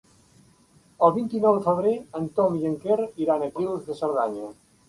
El 1.07 1.13
vint-i-nou 1.17 1.59
de 1.59 1.61
febrer 1.67 1.93
en 2.21 2.27
Tom 2.39 2.57
i 2.63 2.67
en 2.71 2.81
Quer 2.87 2.99
iran 3.27 3.47
a 3.47 3.51
Guils 3.59 3.89
de 3.91 4.01
Cerdanya. 4.03 4.53